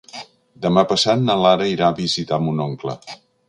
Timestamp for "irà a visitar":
1.75-2.43